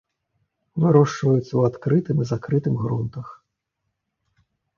[0.83, 3.29] Вырошчваюцца ў адкрытым і закрытым грунтах.